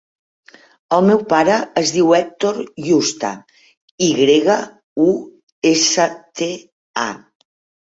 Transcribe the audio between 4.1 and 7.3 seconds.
grega, u, essa, te, a.